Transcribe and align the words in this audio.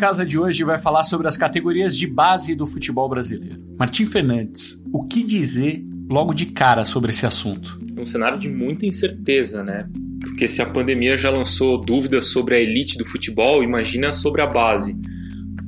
Casa 0.00 0.24
de 0.24 0.38
hoje 0.38 0.64
vai 0.64 0.78
falar 0.78 1.04
sobre 1.04 1.28
as 1.28 1.36
categorias 1.36 1.94
de 1.94 2.06
base 2.06 2.54
do 2.54 2.66
futebol 2.66 3.06
brasileiro. 3.06 3.62
Martim 3.78 4.06
Fernandes, 4.06 4.82
o 4.90 5.06
que 5.06 5.22
dizer 5.22 5.84
logo 6.08 6.32
de 6.32 6.46
cara 6.46 6.86
sobre 6.86 7.10
esse 7.10 7.26
assunto? 7.26 7.78
É 7.94 8.00
um 8.00 8.06
cenário 8.06 8.38
de 8.38 8.48
muita 8.48 8.86
incerteza, 8.86 9.62
né? 9.62 9.86
Porque 10.22 10.48
se 10.48 10.62
a 10.62 10.66
pandemia 10.66 11.18
já 11.18 11.28
lançou 11.28 11.78
dúvidas 11.78 12.30
sobre 12.30 12.56
a 12.56 12.58
elite 12.58 12.96
do 12.96 13.04
futebol, 13.04 13.62
imagina 13.62 14.14
sobre 14.14 14.40
a 14.40 14.46
base. 14.46 14.98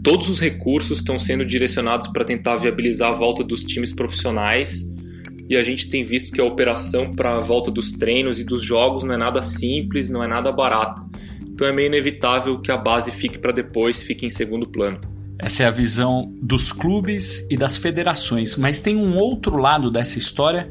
Todos 0.02 0.30
os 0.30 0.40
recursos 0.40 1.00
estão 1.00 1.18
sendo 1.18 1.44
direcionados 1.44 2.06
para 2.06 2.24
tentar 2.24 2.56
viabilizar 2.56 3.10
a 3.10 3.14
volta 3.14 3.44
dos 3.44 3.62
times 3.62 3.92
profissionais 3.92 4.90
e 5.46 5.54
a 5.58 5.62
gente 5.62 5.90
tem 5.90 6.04
visto 6.04 6.32
que 6.32 6.40
a 6.40 6.44
operação 6.44 7.12
para 7.14 7.36
a 7.36 7.38
volta 7.38 7.70
dos 7.70 7.92
treinos 7.92 8.40
e 8.40 8.44
dos 8.44 8.62
jogos 8.62 9.04
não 9.04 9.12
é 9.12 9.18
nada 9.18 9.42
simples, 9.42 10.08
não 10.08 10.24
é 10.24 10.26
nada 10.26 10.50
barata. 10.50 11.11
Então 11.62 11.70
é 11.70 11.76
meio 11.76 11.86
inevitável 11.86 12.58
que 12.58 12.72
a 12.72 12.76
base 12.76 13.12
fique 13.12 13.38
para 13.38 13.52
depois, 13.52 14.02
fique 14.02 14.26
em 14.26 14.30
segundo 14.30 14.66
plano. 14.66 15.00
Essa 15.38 15.62
é 15.62 15.66
a 15.66 15.70
visão 15.70 16.34
dos 16.42 16.72
clubes 16.72 17.46
e 17.48 17.56
das 17.56 17.78
federações, 17.78 18.56
mas 18.56 18.82
tem 18.82 18.96
um 18.96 19.16
outro 19.16 19.56
lado 19.56 19.88
dessa 19.88 20.18
história 20.18 20.68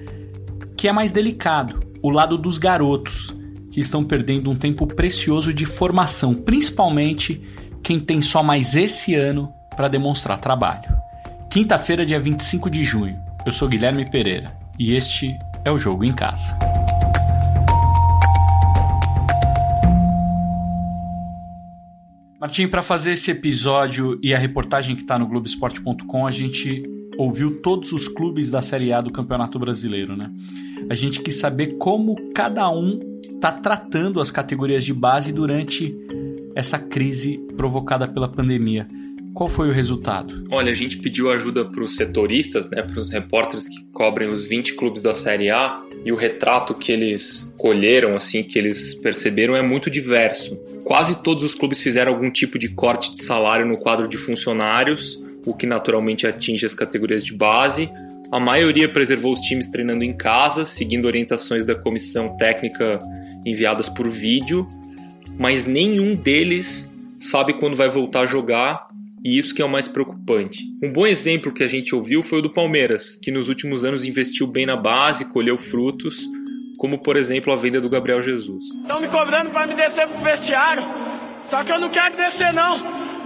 que 0.75 0.89
é 0.89 0.91
mais 0.91 1.13
delicado, 1.13 1.79
o 2.03 2.09
lado 2.09 2.37
dos 2.37 2.57
garotos, 2.57 3.33
que 3.71 3.79
estão 3.79 4.03
perdendo 4.03 4.51
um 4.51 4.55
tempo 4.57 4.85
precioso 4.85 5.53
de 5.53 5.65
formação, 5.65 6.33
principalmente 6.33 7.41
quem 7.81 7.97
tem 7.97 8.21
só 8.21 8.43
mais 8.43 8.75
esse 8.75 9.15
ano 9.15 9.49
para 9.77 9.87
demonstrar 9.87 10.41
trabalho. 10.41 10.93
Quinta-feira, 11.49 12.05
dia 12.05 12.19
25 12.19 12.69
de 12.69 12.83
junho. 12.83 13.17
Eu 13.45 13.53
sou 13.53 13.69
Guilherme 13.69 14.11
Pereira 14.11 14.51
e 14.77 14.93
este 14.93 15.33
é 15.63 15.71
o 15.71 15.77
Jogo 15.77 16.03
em 16.03 16.11
Casa. 16.11 16.70
Martim, 22.41 22.67
para 22.67 22.81
fazer 22.81 23.11
esse 23.11 23.29
episódio 23.29 24.17
e 24.19 24.33
a 24.33 24.37
reportagem 24.39 24.95
que 24.95 25.03
está 25.03 25.19
no 25.19 25.27
Globoesporte.com, 25.27 26.25
a 26.25 26.31
gente 26.31 26.81
ouviu 27.15 27.61
todos 27.61 27.91
os 27.91 28.07
clubes 28.07 28.49
da 28.49 28.63
Série 28.63 28.91
A 28.91 28.99
do 28.99 29.11
Campeonato 29.11 29.59
Brasileiro, 29.59 30.17
né? 30.17 30.31
A 30.89 30.95
gente 30.95 31.21
quis 31.21 31.35
saber 31.35 31.77
como 31.77 32.15
cada 32.33 32.67
um 32.71 32.99
está 33.31 33.51
tratando 33.51 34.19
as 34.19 34.31
categorias 34.31 34.83
de 34.83 34.91
base 34.91 35.31
durante 35.31 35.95
essa 36.55 36.79
crise 36.79 37.37
provocada 37.55 38.07
pela 38.07 38.27
pandemia. 38.27 38.87
Qual 39.33 39.49
foi 39.49 39.69
o 39.69 39.73
resultado? 39.73 40.43
Olha, 40.51 40.71
a 40.71 40.75
gente 40.75 40.97
pediu 40.97 41.31
ajuda 41.31 41.63
para 41.63 41.83
os 41.83 41.95
setoristas, 41.95 42.69
né, 42.69 42.81
para 42.81 42.99
os 42.99 43.09
repórteres 43.09 43.67
que 43.67 43.83
cobrem 43.93 44.29
os 44.29 44.45
20 44.45 44.75
clubes 44.75 45.01
da 45.01 45.15
Série 45.15 45.49
A, 45.49 45.81
e 46.03 46.11
o 46.11 46.15
retrato 46.15 46.73
que 46.73 46.91
eles 46.91 47.53
colheram, 47.57 48.13
assim, 48.13 48.43
que 48.43 48.59
eles 48.59 48.93
perceberam 48.95 49.55
é 49.55 49.61
muito 49.61 49.89
diverso. 49.89 50.55
Quase 50.83 51.23
todos 51.23 51.43
os 51.43 51.55
clubes 51.55 51.81
fizeram 51.81 52.11
algum 52.11 52.29
tipo 52.29 52.59
de 52.59 52.69
corte 52.69 53.13
de 53.13 53.23
salário 53.23 53.65
no 53.65 53.77
quadro 53.77 54.07
de 54.07 54.17
funcionários, 54.17 55.23
o 55.45 55.53
que 55.53 55.65
naturalmente 55.65 56.27
atinge 56.27 56.65
as 56.65 56.75
categorias 56.75 57.23
de 57.23 57.33
base. 57.33 57.89
A 58.31 58.39
maioria 58.39 58.89
preservou 58.89 59.33
os 59.33 59.39
times 59.39 59.69
treinando 59.69 60.03
em 60.03 60.15
casa, 60.15 60.65
seguindo 60.65 61.05
orientações 61.05 61.65
da 61.65 61.75
comissão 61.75 62.35
técnica 62.37 62.99
enviadas 63.45 63.87
por 63.87 64.09
vídeo, 64.09 64.67
mas 65.39 65.65
nenhum 65.65 66.15
deles 66.15 66.91
sabe 67.19 67.53
quando 67.53 67.75
vai 67.75 67.89
voltar 67.89 68.21
a 68.21 68.25
jogar 68.25 68.90
e 69.23 69.37
isso 69.37 69.53
que 69.53 69.61
é 69.61 69.65
o 69.65 69.69
mais 69.69 69.87
preocupante. 69.87 70.63
Um 70.83 70.91
bom 70.91 71.05
exemplo 71.05 71.53
que 71.53 71.63
a 71.63 71.67
gente 71.67 71.93
ouviu 71.93 72.23
foi 72.23 72.39
o 72.39 72.41
do 72.41 72.53
Palmeiras, 72.53 73.15
que 73.15 73.31
nos 73.31 73.49
últimos 73.49 73.85
anos 73.85 74.05
investiu 74.05 74.47
bem 74.47 74.65
na 74.65 74.75
base, 74.75 75.25
colheu 75.25 75.57
frutos, 75.57 76.27
como 76.77 76.97
por 76.97 77.15
exemplo 77.15 77.53
a 77.53 77.55
venda 77.55 77.79
do 77.79 77.89
Gabriel 77.89 78.23
Jesus. 78.23 78.65
Estão 78.81 78.99
me 78.99 79.07
cobrando 79.07 79.51
para 79.51 79.67
me 79.67 79.75
descer 79.75 80.07
pro 80.07 80.19
vestiário, 80.21 80.83
só 81.43 81.63
que 81.63 81.71
eu 81.71 81.79
não 81.79 81.89
quero 81.89 82.15
descer 82.17 82.51
não, 82.53 82.79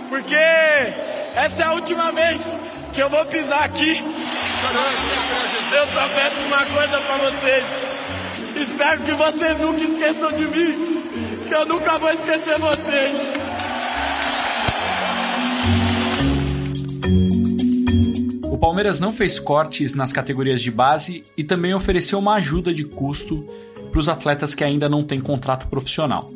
porque 0.09 0.35
essa 0.35 1.63
é 1.63 1.65
a 1.65 1.73
última 1.73 2.11
vez 2.11 2.55
que 2.93 3.01
eu 3.01 3.09
vou 3.09 3.25
pisar 3.25 3.63
aqui. 3.63 4.01
Eu 5.71 5.87
só 5.87 6.07
peço 6.09 6.43
uma 6.45 6.65
coisa 6.65 7.01
para 7.01 7.17
vocês. 7.29 7.65
Espero 8.55 9.03
que 9.03 9.11
vocês 9.11 9.57
nunca 9.59 9.81
esqueçam 9.83 10.31
de 10.31 10.47
mim, 10.47 11.03
que 11.47 11.53
eu 11.53 11.65
nunca 11.65 11.97
vou 11.97 12.09
esquecer 12.11 12.57
vocês. 12.57 13.34
Palmeiras 18.65 18.99
não 18.99 19.13
fez 19.13 19.39
cortes 19.39 19.93
nas 19.93 20.11
categorias 20.11 20.59
de 20.59 20.71
base 20.71 21.23
e 21.37 21.43
também 21.43 21.75
ofereceu 21.75 22.17
uma 22.17 22.33
ajuda 22.33 22.73
de 22.73 22.83
custo 22.83 23.45
para 23.91 23.99
os 23.99 24.09
atletas 24.09 24.55
que 24.55 24.63
ainda 24.63 24.89
não 24.89 25.03
têm 25.05 25.21
contrato 25.21 25.67
profissional. 25.67 26.27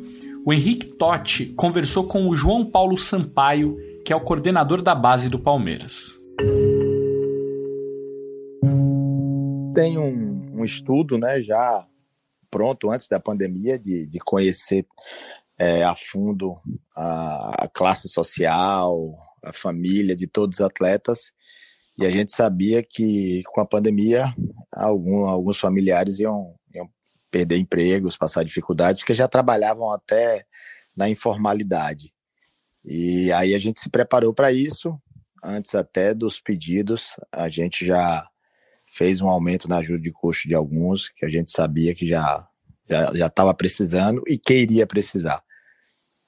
O 0.46 0.52
Henrique 0.52 0.86
Totti 0.86 1.46
conversou 1.46 2.06
com 2.06 2.28
o 2.28 2.36
João 2.36 2.64
Paulo 2.64 2.96
Sampaio, 2.96 3.76
que 4.04 4.12
é 4.12 4.16
o 4.16 4.20
coordenador 4.20 4.80
da 4.80 4.94
base 4.94 5.28
do 5.28 5.40
Palmeiras. 5.40 6.20
Tem 9.74 9.98
um, 9.98 10.60
um 10.60 10.64
estudo 10.64 11.18
né, 11.18 11.42
já 11.42 11.84
pronto 12.48 12.92
antes 12.92 13.08
da 13.08 13.18
pandemia 13.18 13.76
de, 13.76 14.06
de 14.06 14.20
conhecer 14.20 14.86
é, 15.58 15.82
a 15.82 15.96
fundo 15.96 16.60
a, 16.94 17.64
a 17.64 17.68
classe 17.68 18.08
social, 18.08 19.16
a 19.42 19.52
família 19.52 20.14
de 20.14 20.28
todos 20.28 20.60
os 20.60 20.64
atletas 20.64 21.32
e 22.00 22.06
a 22.06 22.10
gente 22.10 22.34
sabia 22.34 22.82
que 22.82 23.42
com 23.44 23.60
a 23.60 23.66
pandemia 23.66 24.34
algum, 24.72 25.26
alguns 25.26 25.58
familiares 25.58 26.18
iam, 26.18 26.54
iam 26.74 26.88
perder 27.30 27.58
empregos, 27.58 28.16
passar 28.16 28.42
dificuldades, 28.42 28.98
porque 28.98 29.12
já 29.12 29.28
trabalhavam 29.28 29.92
até 29.92 30.46
na 30.96 31.10
informalidade. 31.10 32.10
E 32.82 33.30
aí 33.32 33.54
a 33.54 33.58
gente 33.58 33.80
se 33.80 33.90
preparou 33.90 34.32
para 34.32 34.50
isso. 34.50 34.98
Antes 35.44 35.74
até 35.74 36.14
dos 36.14 36.40
pedidos, 36.40 37.16
a 37.30 37.50
gente 37.50 37.84
já 37.84 38.26
fez 38.86 39.20
um 39.20 39.28
aumento 39.28 39.68
na 39.68 39.76
ajuda 39.76 40.00
de 40.00 40.10
custo 40.10 40.48
de 40.48 40.54
alguns, 40.54 41.10
que 41.10 41.26
a 41.26 41.28
gente 41.28 41.50
sabia 41.50 41.94
que 41.94 42.08
já 42.08 42.48
já 43.14 43.26
estava 43.26 43.54
precisando 43.54 44.20
e 44.26 44.36
que 44.36 44.54
iria 44.54 44.86
precisar. 44.86 45.44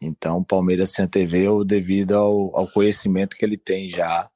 Então, 0.01 0.39
o 0.39 0.45
Palmeiras 0.45 0.91
se 0.91 1.03
anteveu 1.03 1.65
devido 1.65 2.15
ao, 2.15 2.57
ao 2.57 2.69
conhecimento 2.71 3.37
que 3.37 3.45
ele 3.45 3.57
tem 3.57 3.91
já 3.91 4.31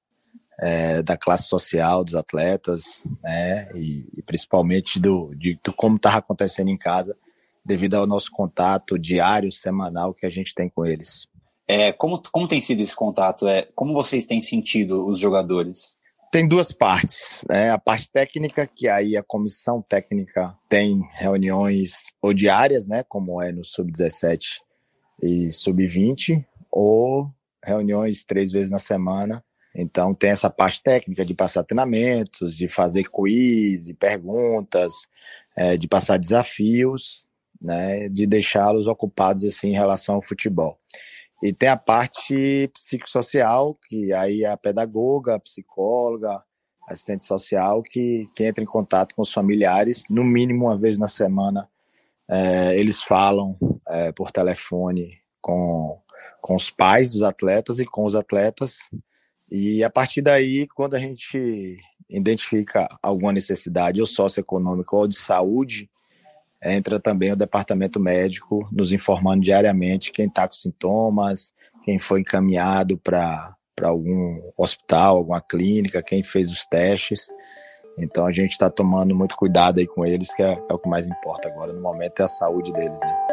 é, 0.58 1.02
da 1.02 1.16
classe 1.16 1.48
social 1.48 2.04
dos 2.04 2.14
atletas, 2.14 3.04
né, 3.22 3.68
e, 3.74 4.06
e 4.16 4.22
principalmente 4.22 4.98
do, 4.98 5.34
de, 5.34 5.58
do 5.62 5.72
como 5.72 5.96
estava 5.96 6.18
acontecendo 6.18 6.68
em 6.68 6.78
casa, 6.78 7.16
devido 7.64 7.94
ao 7.94 8.06
nosso 8.06 8.30
contato 8.30 8.98
diário, 8.98 9.50
semanal 9.52 10.14
que 10.14 10.24
a 10.24 10.30
gente 10.30 10.54
tem 10.54 10.68
com 10.68 10.86
eles. 10.86 11.26
É, 11.68 11.92
como, 11.92 12.22
como 12.30 12.46
tem 12.46 12.60
sido 12.60 12.80
esse 12.80 12.94
contato? 12.94 13.48
É, 13.48 13.66
como 13.74 13.92
vocês 13.92 14.24
têm 14.24 14.40
sentido 14.40 15.04
os 15.06 15.18
jogadores? 15.18 15.94
Tem 16.30 16.46
duas 16.46 16.70
partes, 16.70 17.44
né? 17.48 17.70
A 17.70 17.78
parte 17.78 18.10
técnica, 18.10 18.66
que 18.66 18.88
aí 18.88 19.16
a 19.16 19.22
comissão 19.22 19.82
técnica 19.82 20.56
tem 20.68 21.00
reuniões 21.14 22.12
ou 22.22 22.32
diárias, 22.32 22.86
né? 22.86 23.02
Como 23.02 23.42
é 23.42 23.50
no 23.50 23.64
sub-17 23.64 24.60
e 25.22 25.50
sub-20, 25.50 26.44
ou 26.70 27.28
reuniões 27.64 28.24
três 28.24 28.52
vezes 28.52 28.70
na 28.70 28.78
semana 28.78 29.42
então 29.76 30.14
tem 30.14 30.30
essa 30.30 30.48
parte 30.48 30.82
técnica 30.82 31.24
de 31.24 31.34
passar 31.34 31.62
treinamentos, 31.62 32.56
de 32.56 32.68
fazer 32.68 33.04
quiz, 33.10 33.84
de 33.84 33.92
perguntas, 33.92 34.94
é, 35.54 35.76
de 35.76 35.86
passar 35.86 36.18
desafios, 36.18 37.28
né, 37.60 38.08
de 38.08 38.26
deixá-los 38.26 38.86
ocupados 38.86 39.44
assim 39.44 39.68
em 39.68 39.76
relação 39.76 40.16
ao 40.16 40.22
futebol. 40.22 40.78
E 41.42 41.52
tem 41.52 41.68
a 41.68 41.76
parte 41.76 42.70
psicossocial, 42.72 43.78
que 43.86 44.12
aí 44.12 44.42
é 44.42 44.50
a 44.50 44.56
pedagoga, 44.56 45.34
a 45.34 45.38
psicóloga, 45.38 46.42
assistente 46.88 47.24
social, 47.24 47.82
que, 47.82 48.28
que 48.34 48.44
entra 48.44 48.62
em 48.62 48.66
contato 48.66 49.14
com 49.14 49.22
os 49.22 49.32
familiares, 49.32 50.04
no 50.08 50.24
mínimo 50.24 50.66
uma 50.66 50.78
vez 50.78 50.96
na 50.96 51.08
semana. 51.08 51.68
É, 52.28 52.76
eles 52.78 53.02
falam 53.02 53.56
é, 53.88 54.12
por 54.12 54.30
telefone 54.30 55.18
com, 55.40 56.00
com 56.40 56.54
os 56.54 56.70
pais 56.70 57.10
dos 57.10 57.22
atletas 57.22 57.78
e 57.78 57.84
com 57.84 58.04
os 58.04 58.14
atletas, 58.14 58.78
e 59.50 59.84
a 59.84 59.90
partir 59.90 60.22
daí, 60.22 60.66
quando 60.74 60.94
a 60.94 60.98
gente 60.98 61.78
identifica 62.08 62.88
alguma 63.02 63.32
necessidade, 63.32 64.00
ou 64.00 64.06
socioeconômica 64.06 64.94
ou 64.94 65.06
de 65.06 65.16
saúde, 65.16 65.88
entra 66.62 66.98
também 66.98 67.32
o 67.32 67.36
departamento 67.36 68.00
médico 68.00 68.68
nos 68.72 68.92
informando 68.92 69.42
diariamente 69.42 70.12
quem 70.12 70.26
está 70.26 70.48
com 70.48 70.54
sintomas, 70.54 71.52
quem 71.84 71.98
foi 71.98 72.20
encaminhado 72.20 72.96
para 72.98 73.54
algum 73.82 74.40
hospital, 74.56 75.18
alguma 75.18 75.40
clínica, 75.40 76.02
quem 76.02 76.22
fez 76.22 76.50
os 76.50 76.64
testes. 76.64 77.28
Então 77.98 78.26
a 78.26 78.32
gente 78.32 78.50
está 78.50 78.68
tomando 78.68 79.14
muito 79.14 79.36
cuidado 79.36 79.78
aí 79.78 79.86
com 79.86 80.04
eles, 80.04 80.34
que 80.34 80.42
é, 80.42 80.54
é, 80.68 80.74
o 80.74 80.78
que 80.78 80.88
mais 80.88 81.06
importa 81.06 81.48
agora 81.48 81.72
no 81.72 81.80
momento, 81.80 82.20
é 82.20 82.24
a 82.24 82.28
saúde 82.28 82.72
deles, 82.72 83.00
né? 83.00 83.26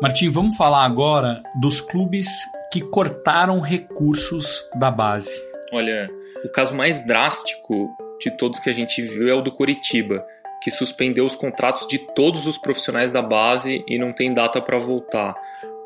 Martim, 0.00 0.28
vamos 0.28 0.56
falar 0.56 0.84
agora 0.84 1.42
dos 1.60 1.80
clubes 1.80 2.28
que 2.72 2.80
cortaram 2.80 3.60
recursos 3.60 4.68
da 4.74 4.90
base. 4.90 5.30
Olha, 5.72 6.08
o 6.44 6.48
caso 6.48 6.74
mais 6.74 7.04
drástico 7.06 7.88
de 8.20 8.30
todos 8.36 8.60
que 8.60 8.70
a 8.70 8.72
gente 8.72 9.00
viu 9.02 9.28
é 9.28 9.34
o 9.34 9.40
do 9.40 9.52
Coritiba, 9.52 10.24
que 10.62 10.70
suspendeu 10.70 11.24
os 11.24 11.34
contratos 11.34 11.86
de 11.86 11.98
todos 12.14 12.46
os 12.46 12.58
profissionais 12.58 13.10
da 13.10 13.22
base 13.22 13.84
e 13.86 13.98
não 13.98 14.12
tem 14.12 14.34
data 14.34 14.60
para 14.60 14.78
voltar. 14.78 15.34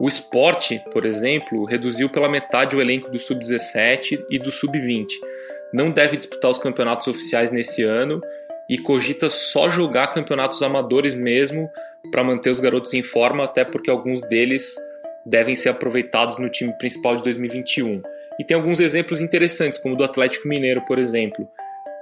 O 0.01 0.09
esporte, 0.09 0.83
por 0.93 1.05
exemplo, 1.05 1.65
reduziu 1.65 2.09
pela 2.09 2.29
metade 2.29 2.75
o 2.75 2.81
elenco 2.81 3.11
do 3.11 3.19
sub-17 3.19 4.25
e 4.31 4.39
do 4.39 4.51
sub-20. 4.51 5.07
Não 5.73 5.91
deve 5.91 6.17
disputar 6.17 6.51
os 6.51 6.59
campeonatos 6.59 7.07
oficiais 7.07 7.53
nesse 7.53 7.85
ano 7.85 8.21
e 8.69 8.79
cogita 8.79 9.31
só 9.31 9.71
jogar 9.71 10.09
campeonatos 10.09 10.63
amadores 10.63 11.15
mesmo 11.15 11.71
para 12.11 12.25
manter 12.25 12.51
os 12.51 12.59
garotos 12.59 12.95
em 12.95 13.03
forma, 13.03 13.45
até 13.45 13.65
porque 13.65 13.91
alguns 13.91 14.23
deles 14.23 14.75
devem 15.25 15.55
ser 15.55 15.71
aproveitados 15.71 16.39
no 16.39 16.49
time 16.49 16.73
principal 16.79 17.17
de 17.17 17.23
2021. 17.23 18.03
E 18.39 18.45
tem 18.45 18.57
alguns 18.57 18.81
exemplos 18.81 19.21
interessantes, 19.21 19.79
como 19.79 19.95
o 19.95 19.99
do 19.99 20.05
Atlético 20.05 20.49
Mineiro, 20.49 20.83
por 20.83 20.99
exemplo, 20.99 21.49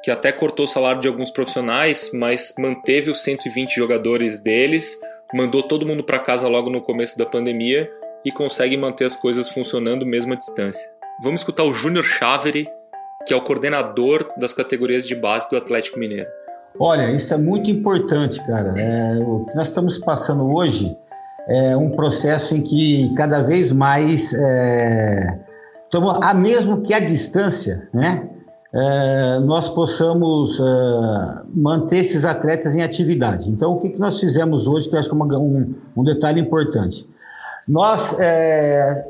que 0.03 0.11
até 0.11 0.33
cortou 0.33 0.65
o 0.65 0.69
salário 0.69 1.01
de 1.01 1.09
alguns 1.09 1.31
profissionais, 1.31 2.11
mas 2.15 2.55
manteve 2.59 3.11
os 3.11 3.23
120 3.23 3.75
jogadores 3.75 4.39
deles, 4.39 4.99
mandou 5.35 5.63
todo 5.63 5.87
mundo 5.87 6.03
para 6.03 6.19
casa 6.19 6.49
logo 6.49 6.71
no 6.71 6.81
começo 6.81 7.19
da 7.19 7.27
pandemia 7.27 7.91
e 8.25 8.31
consegue 8.31 8.77
manter 8.77 9.05
as 9.05 9.17
coisas 9.17 9.49
funcionando 9.49 10.07
mesmo 10.07 10.33
à 10.33 10.37
distância. 10.37 10.87
Vamos 11.23 11.43
escutar 11.43 11.65
o 11.65 11.73
Júnior 11.73 12.05
Chaveri, 12.05 12.69
que 13.27 13.35
é 13.35 13.37
o 13.37 13.43
coordenador 13.43 14.31
das 14.39 14.53
categorias 14.53 15.07
de 15.07 15.15
base 15.15 15.51
do 15.51 15.57
Atlético 15.57 15.99
Mineiro. 15.99 16.29
Olha, 16.79 17.11
isso 17.11 17.35
é 17.35 17.37
muito 17.37 17.71
importante, 17.71 18.41
cara. 18.47 18.75
É, 18.79 19.19
o 19.19 19.45
que 19.45 19.55
nós 19.55 19.69
estamos 19.69 19.99
passando 19.99 20.51
hoje 20.55 20.97
é 21.51 21.77
um 21.77 21.91
processo 21.91 22.55
em 22.55 22.63
que 22.63 23.13
cada 23.17 23.43
vez 23.43 23.73
mais, 23.73 24.33
é, 24.33 25.41
a 26.23 26.33
mesmo 26.33 26.81
que 26.83 26.95
a 26.95 27.01
distância, 27.01 27.89
né, 27.93 28.29
é, 28.73 29.41
nós 29.41 29.69
possamos 29.69 30.61
é, 30.61 31.43
manter 31.53 31.99
esses 31.99 32.25
atletas 32.25 32.77
em 32.77 32.83
atividade. 32.83 33.51
Então, 33.51 33.73
o 33.73 33.81
que, 33.81 33.91
que 33.91 33.99
nós 33.99 34.21
fizemos 34.21 34.69
hoje, 34.69 34.89
que 34.89 34.95
eu 34.95 35.01
acho 35.01 35.11
que 35.11 35.15
é 35.17 35.39
um, 35.39 35.75
um 35.97 36.05
detalhe 36.05 36.41
importante? 36.41 37.05
Nós 37.69 38.21
é, 38.21 39.05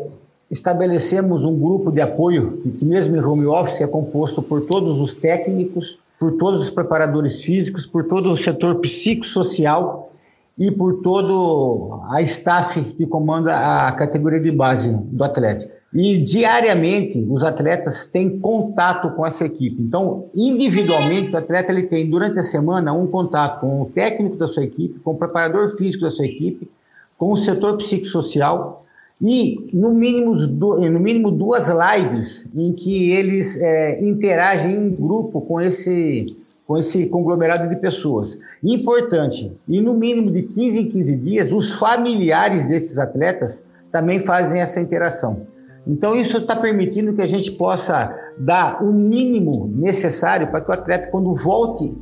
estabelecemos 0.51 1.45
um 1.45 1.59
grupo 1.59 1.93
de 1.93 2.01
apoio, 2.01 2.63
que 2.79 2.87
mesmo 2.87 3.15
em 3.17 3.21
home 3.21 3.47
office 3.47 3.83
é 3.83 3.87
composto 3.87 4.41
por 4.41 4.63
todos 4.63 4.99
os 4.99 5.15
técnicos, 5.15 5.99
por 6.19 6.33
todos 6.39 6.63
os 6.63 6.71
preparadores 6.71 7.43
físicos, 7.43 7.85
por 7.85 8.05
todo 8.05 8.33
o 8.33 8.37
setor 8.37 8.77
psicossocial 8.77 10.11
e 10.59 10.71
por 10.71 11.01
todo 11.01 12.01
a 12.11 12.21
staff 12.23 12.83
que 12.83 13.07
comanda 13.07 13.87
a 13.87 13.93
categoria 13.93 14.41
de 14.41 14.51
base 14.51 14.91
do 14.91 15.25
Atlético. 15.25 15.73
E 15.93 16.19
diariamente 16.19 17.19
os 17.29 17.43
atletas 17.43 18.07
têm 18.07 18.39
contato 18.39 19.11
com 19.17 19.27
essa 19.27 19.45
equipe. 19.45 19.83
Então, 19.83 20.27
individualmente, 20.35 21.33
o 21.33 21.37
atleta 21.37 21.73
ele 21.73 21.85
tem 21.85 22.09
durante 22.09 22.39
a 22.39 22.45
semana 22.45 22.93
um 22.93 23.09
contato 23.09 23.61
com 23.61 23.83
o 23.83 23.87
técnico 23.87 24.37
da 24.37 24.47
sua 24.47 24.63
equipe, 24.63 25.01
com 25.01 25.13
o 25.13 25.17
preparador 25.17 25.77
físico 25.77 26.05
da 26.05 26.11
sua 26.11 26.27
equipe, 26.27 26.71
com 27.19 27.33
o 27.33 27.37
setor 27.37 27.77
psicossocial 27.77 28.81
e 29.23 29.69
no 29.75 29.93
mínimo, 29.93 30.35
no 30.35 31.01
mínimo 31.01 31.31
duas 31.31 31.69
lives 31.69 32.49
em 32.57 32.73
que 32.73 33.11
eles 33.11 33.61
é, 33.61 34.03
interagem 34.03 34.75
em 34.75 34.91
grupo 34.91 35.43
com 35.43 35.61
esse, 35.61 36.25
com 36.71 36.79
esse 36.79 37.07
conglomerado 37.07 37.69
de 37.69 37.75
pessoas. 37.81 38.39
Importante, 38.63 39.51
e 39.67 39.81
no 39.81 39.93
mínimo 39.93 40.31
de 40.31 40.45
15 40.45 40.79
em 40.79 40.89
15 40.89 41.17
dias, 41.17 41.51
os 41.51 41.73
familiares 41.73 42.69
desses 42.69 42.97
atletas 42.97 43.65
também 43.91 44.25
fazem 44.25 44.61
essa 44.61 44.81
interação. 44.81 45.49
Então, 45.85 46.15
isso 46.15 46.37
está 46.37 46.55
permitindo 46.55 47.13
que 47.13 47.23
a 47.23 47.27
gente 47.27 47.51
possa 47.51 48.17
dar 48.39 48.85
o 48.85 48.93
mínimo 48.93 49.69
necessário 49.75 50.49
para 50.49 50.61
que 50.61 50.71
o 50.71 50.73
atleta, 50.73 51.09
quando 51.09 51.35
volte 51.35 51.93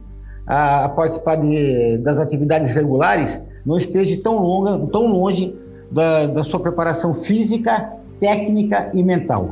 a 0.46 0.90
participar 0.90 1.36
de, 1.36 1.96
das 2.02 2.18
atividades 2.18 2.74
regulares, 2.74 3.42
não 3.64 3.78
esteja 3.78 4.20
tão, 4.22 4.38
longa, 4.38 4.86
tão 4.92 5.06
longe 5.06 5.56
da, 5.90 6.26
da 6.26 6.44
sua 6.44 6.60
preparação 6.60 7.14
física, 7.14 7.90
técnica 8.20 8.90
e 8.92 9.02
mental. 9.02 9.48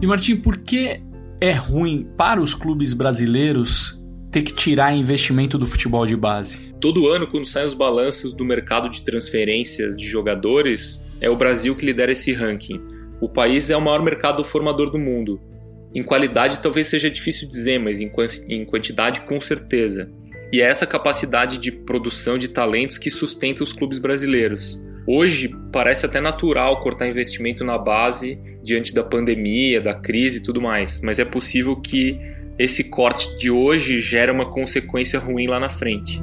E 0.00 0.06
Martim, 0.06 0.36
por 0.36 0.58
que 0.58 1.02
é 1.44 1.52
ruim 1.52 2.08
para 2.16 2.40
os 2.40 2.54
clubes 2.54 2.94
brasileiros 2.94 4.02
ter 4.30 4.42
que 4.42 4.54
tirar 4.54 4.94
investimento 4.94 5.58
do 5.58 5.66
futebol 5.66 6.06
de 6.06 6.16
base? 6.16 6.74
Todo 6.80 7.08
ano, 7.08 7.26
quando 7.26 7.46
saem 7.46 7.66
os 7.66 7.74
balanços 7.74 8.32
do 8.32 8.46
mercado 8.46 8.88
de 8.88 9.02
transferências 9.02 9.94
de 9.94 10.08
jogadores, 10.08 11.04
é 11.20 11.28
o 11.28 11.36
Brasil 11.36 11.76
que 11.76 11.84
lidera 11.84 12.12
esse 12.12 12.32
ranking. 12.32 12.80
O 13.20 13.28
país 13.28 13.68
é 13.68 13.76
o 13.76 13.80
maior 13.80 14.02
mercado 14.02 14.42
formador 14.42 14.90
do 14.90 14.98
mundo. 14.98 15.38
Em 15.94 16.02
qualidade, 16.02 16.60
talvez 16.60 16.86
seja 16.86 17.10
difícil 17.10 17.46
dizer, 17.46 17.78
mas 17.78 18.00
em 18.00 18.64
quantidade, 18.64 19.20
com 19.20 19.38
certeza. 19.38 20.10
E 20.50 20.62
é 20.62 20.64
essa 20.64 20.86
capacidade 20.86 21.58
de 21.58 21.70
produção 21.70 22.38
de 22.38 22.48
talentos 22.48 22.96
que 22.96 23.10
sustenta 23.10 23.62
os 23.62 23.72
clubes 23.72 23.98
brasileiros. 23.98 24.82
Hoje, 25.06 25.54
parece 25.70 26.06
até 26.06 26.22
natural 26.22 26.80
cortar 26.80 27.06
investimento 27.06 27.62
na 27.62 27.76
base 27.76 28.40
diante 28.64 28.94
da 28.94 29.04
pandemia, 29.04 29.80
da 29.80 29.94
crise 29.94 30.38
e 30.38 30.40
tudo 30.40 30.60
mais, 30.60 31.00
mas 31.02 31.18
é 31.18 31.24
possível 31.24 31.76
que 31.76 32.18
esse 32.58 32.84
corte 32.84 33.36
de 33.36 33.50
hoje 33.50 34.00
gere 34.00 34.32
uma 34.32 34.50
consequência 34.50 35.20
ruim 35.20 35.46
lá 35.46 35.60
na 35.60 35.68
frente. 35.68 36.20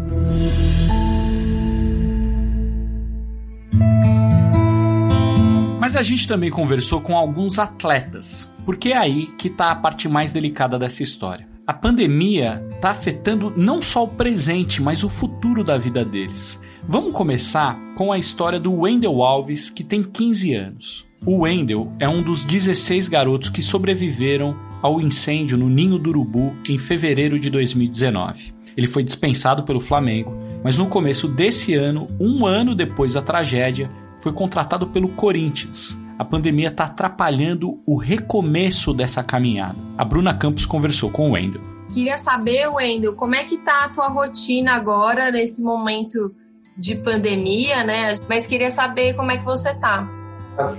Mas 5.79 5.95
a 5.95 6.01
gente 6.01 6.27
também 6.27 6.49
conversou 6.49 7.01
com 7.01 7.15
alguns 7.15 7.59
atletas, 7.59 8.51
porque 8.65 8.89
é 8.89 8.97
aí 8.97 9.27
que 9.37 9.47
está 9.47 9.71
a 9.71 9.75
parte 9.75 10.07
mais 10.09 10.31
delicada 10.31 10.79
dessa 10.79 11.03
história. 11.03 11.47
A 11.67 11.73
pandemia 11.73 12.63
está 12.75 12.89
afetando 12.89 13.53
não 13.55 13.81
só 13.81 14.03
o 14.03 14.07
presente, 14.07 14.81
mas 14.81 15.03
o 15.03 15.09
futuro 15.09 15.63
da 15.63 15.77
vida 15.77 16.03
deles. 16.03 16.59
Vamos 16.87 17.13
começar 17.13 17.77
com 17.95 18.11
a 18.11 18.17
história 18.17 18.59
do 18.59 18.73
Wendel 18.73 19.21
Alves, 19.21 19.69
que 19.69 19.83
tem 19.83 20.01
15 20.01 20.53
anos. 20.53 21.10
O 21.23 21.41
Wendel 21.41 21.91
é 21.99 22.09
um 22.09 22.23
dos 22.23 22.43
16 22.43 23.07
garotos 23.07 23.47
que 23.47 23.61
sobreviveram 23.61 24.57
ao 24.81 24.99
incêndio 24.99 25.55
no 25.55 25.69
Ninho 25.69 25.99
do 25.99 26.09
Urubu 26.09 26.51
em 26.67 26.79
fevereiro 26.79 27.37
de 27.37 27.47
2019. 27.51 28.55
Ele 28.75 28.87
foi 28.87 29.03
dispensado 29.03 29.61
pelo 29.61 29.79
Flamengo, 29.79 30.35
mas 30.63 30.79
no 30.79 30.87
começo 30.87 31.27
desse 31.27 31.75
ano, 31.75 32.07
um 32.19 32.43
ano 32.43 32.73
depois 32.73 33.13
da 33.13 33.21
tragédia, 33.21 33.87
foi 34.17 34.33
contratado 34.33 34.87
pelo 34.87 35.09
Corinthians. 35.09 35.95
A 36.17 36.25
pandemia 36.25 36.69
está 36.69 36.85
atrapalhando 36.85 37.79
o 37.85 37.99
recomeço 37.99 38.91
dessa 38.91 39.23
caminhada. 39.23 39.77
A 39.95 40.03
Bruna 40.03 40.33
Campos 40.33 40.65
conversou 40.65 41.11
com 41.11 41.29
o 41.29 41.33
Wendel. 41.33 41.61
Queria 41.93 42.17
saber, 42.17 42.67
Wendel, 42.67 43.13
como 43.13 43.35
é 43.35 43.43
que 43.43 43.57
tá 43.57 43.85
a 43.85 43.89
tua 43.89 44.07
rotina 44.07 44.73
agora 44.73 45.29
nesse 45.29 45.61
momento 45.61 46.33
de 46.75 46.95
pandemia, 46.95 47.83
né? 47.83 48.13
Mas 48.27 48.47
queria 48.47 48.71
saber 48.71 49.13
como 49.13 49.29
é 49.29 49.37
que 49.37 49.45
você 49.45 49.71
tá. 49.75 50.20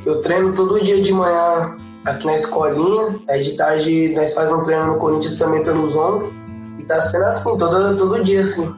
Eu 0.05 0.23
treino 0.23 0.55
todo 0.55 0.83
dia 0.83 1.01
de 1.01 1.13
manhã 1.13 1.77
aqui 2.05 2.27
na 2.27 2.37
escolinha, 2.37 3.17
aí 3.29 3.43
de 3.43 3.57
tarde 3.57 4.13
nós 4.15 4.33
fazemos 4.35 4.61
um 4.61 4.65
treino 4.65 4.87
no 4.87 4.99
Corinthians 4.99 5.39
também 5.39 5.63
pelos 5.63 5.95
ombros. 5.95 6.33
E 6.79 6.85
tá 6.85 7.01
sendo 7.01 7.25
assim, 7.25 7.57
todo, 7.57 7.97
todo 7.97 8.25
dia 8.25 8.41
assim, 8.41 8.75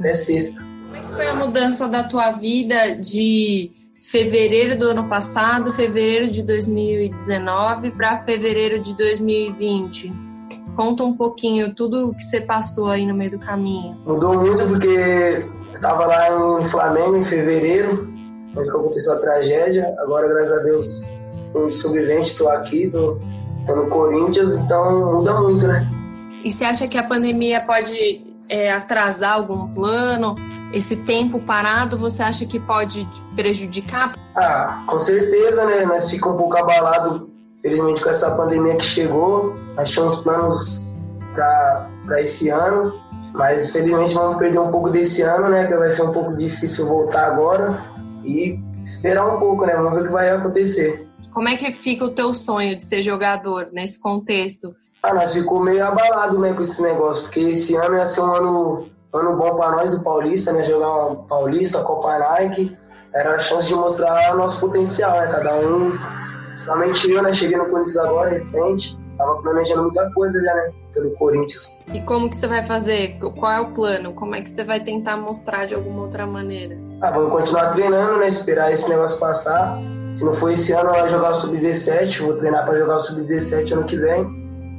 né, 0.00 0.14
sexta. 0.14 0.60
Como 0.60 0.96
é 0.96 1.00
que 1.00 1.14
foi 1.14 1.26
a 1.26 1.34
mudança 1.34 1.88
da 1.88 2.04
tua 2.04 2.32
vida 2.32 2.96
de 2.96 3.70
fevereiro 4.04 4.78
do 4.78 4.88
ano 4.88 5.08
passado, 5.08 5.72
fevereiro 5.72 6.28
de 6.28 6.42
2019 6.42 7.90
para 7.92 8.18
fevereiro 8.18 8.78
de 8.80 8.94
2020. 8.94 10.12
Conta 10.76 11.04
um 11.04 11.14
pouquinho 11.14 11.74
tudo 11.74 12.10
o 12.10 12.14
que 12.14 12.22
você 12.22 12.40
passou 12.40 12.90
aí 12.90 13.06
no 13.06 13.14
meio 13.14 13.30
do 13.30 13.38
caminho. 13.38 13.96
Mudou 14.04 14.34
muito 14.34 14.66
porque 14.66 15.46
estava 15.72 16.06
lá 16.06 16.60
em 16.60 16.68
Flamengo 16.68 17.16
em 17.16 17.24
fevereiro, 17.24 18.12
onde 18.56 18.68
aconteceu 18.68 19.14
a 19.14 19.16
tragédia. 19.16 19.94
Agora, 19.98 20.28
graças 20.28 20.52
a 20.52 20.62
Deus, 20.62 21.02
um 21.54 21.70
sobrevivente, 21.72 22.32
estou 22.32 22.48
aqui, 22.48 22.84
estou 22.84 23.18
no 23.68 23.88
Corinthians, 23.88 24.54
então 24.54 25.12
muda 25.12 25.40
muito, 25.40 25.66
né? 25.66 25.88
E 26.44 26.50
você 26.50 26.64
acha 26.64 26.86
que 26.86 26.98
a 26.98 27.02
pandemia 27.02 27.60
pode 27.60 28.22
é, 28.48 28.72
atrasar 28.72 29.34
algum 29.34 29.72
plano? 29.72 30.34
esse 30.74 30.96
tempo 30.96 31.38
parado, 31.38 31.96
você 31.96 32.22
acha 32.22 32.44
que 32.44 32.58
pode 32.58 33.08
prejudicar? 33.36 34.12
Ah, 34.34 34.84
com 34.88 34.98
certeza, 34.98 35.64
né? 35.64 35.84
Nós 35.84 36.10
ficamos 36.10 36.34
um 36.34 36.38
pouco 36.38 36.58
abalados, 36.58 37.22
felizmente, 37.62 38.02
com 38.02 38.10
essa 38.10 38.32
pandemia 38.32 38.76
que 38.76 38.84
chegou. 38.84 39.54
Nós 39.76 39.90
tínhamos 39.90 40.16
planos 40.16 40.88
para 41.32 42.20
esse 42.20 42.48
ano, 42.48 42.92
mas 43.32 43.70
felizmente 43.70 44.14
vamos 44.14 44.36
perder 44.36 44.58
um 44.58 44.70
pouco 44.72 44.90
desse 44.90 45.22
ano, 45.22 45.48
né? 45.48 45.64
Que 45.66 45.76
vai 45.76 45.90
ser 45.90 46.02
um 46.02 46.12
pouco 46.12 46.36
difícil 46.36 46.88
voltar 46.88 47.26
agora 47.28 47.93
e 48.24 48.58
esperar 48.84 49.26
um 49.26 49.38
pouco, 49.38 49.66
né? 49.66 49.74
Vamos 49.74 49.94
ver 49.94 50.00
o 50.00 50.06
que 50.06 50.12
vai 50.12 50.30
acontecer. 50.30 51.08
Como 51.32 51.48
é 51.48 51.56
que 51.56 51.72
fica 51.72 52.04
o 52.04 52.10
teu 52.10 52.34
sonho 52.34 52.76
de 52.76 52.82
ser 52.82 53.02
jogador 53.02 53.68
nesse 53.72 54.00
contexto? 54.00 54.68
Ah, 55.02 55.12
nós 55.12 55.32
ficou 55.32 55.62
meio 55.62 55.84
abalado, 55.84 56.38
né, 56.38 56.52
com 56.54 56.62
esse 56.62 56.80
negócio, 56.80 57.24
porque 57.24 57.40
esse 57.40 57.74
ano 57.76 57.96
ia 57.96 58.06
ser 58.06 58.20
um 58.20 58.32
ano 58.32 58.86
ano 59.12 59.36
bom 59.36 59.54
para 59.54 59.70
nós 59.70 59.90
do 59.90 60.02
Paulista, 60.02 60.52
né? 60.52 60.64
Jogar 60.64 61.06
o 61.06 61.16
Paulista, 61.24 61.82
Copa 61.82 62.18
Nike, 62.18 62.76
era 63.14 63.36
a 63.36 63.38
chance 63.38 63.68
de 63.68 63.74
mostrar 63.74 64.34
nosso 64.34 64.58
potencial, 64.58 65.12
né? 65.12 65.28
Cada 65.28 65.54
um, 65.56 65.92
somente 66.64 67.08
eu, 67.10 67.22
né? 67.22 67.32
Cheguei 67.32 67.56
no 67.56 67.66
Corinthians 67.66 67.96
agora, 67.96 68.30
recente, 68.30 68.98
tava 69.16 69.40
planejando 69.40 69.84
muita 69.84 70.10
coisa 70.12 70.40
já, 70.42 70.54
né? 70.54 70.72
Pelo 70.92 71.10
Corinthians. 71.12 71.78
E 71.92 72.00
como 72.02 72.28
que 72.28 72.36
você 72.36 72.46
vai 72.46 72.64
fazer? 72.64 73.18
Qual 73.18 73.52
é 73.52 73.60
o 73.60 73.72
plano? 73.72 74.12
Como 74.12 74.34
é 74.34 74.40
que 74.40 74.50
você 74.50 74.64
vai 74.64 74.80
tentar 74.80 75.16
mostrar 75.16 75.64
de 75.64 75.74
alguma 75.74 76.02
outra 76.02 76.26
maneira? 76.26 76.76
Ah, 77.04 77.10
vamos 77.10 77.32
continuar 77.32 77.66
treinando, 77.72 78.16
né? 78.16 78.28
Esperar 78.28 78.72
esse 78.72 78.88
negócio 78.88 79.18
passar. 79.18 79.78
Se 80.14 80.24
não 80.24 80.34
for 80.34 80.50
esse 80.50 80.72
ano, 80.72 80.88
eu 80.88 81.00
vou 81.00 81.08
jogar 81.10 81.32
o 81.32 81.34
Sub-17, 81.34 82.22
vou 82.22 82.36
treinar 82.38 82.64
para 82.64 82.78
jogar 82.78 82.96
o 82.96 83.00
Sub-17 83.00 83.72
ano 83.72 83.84
que 83.84 83.94
vem. 83.94 84.22